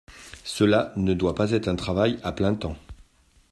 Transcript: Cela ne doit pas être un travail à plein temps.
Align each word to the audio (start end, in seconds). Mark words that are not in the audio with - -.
Cela 0.45 0.93
ne 0.95 1.13
doit 1.13 1.35
pas 1.35 1.51
être 1.51 1.67
un 1.67 1.75
travail 1.75 2.17
à 2.23 2.31
plein 2.31 2.55
temps. 2.55 2.75